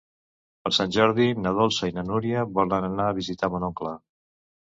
[0.61, 3.93] Per Sant Jordi na Dolça i na Núria volen anar a visitar mon oncle.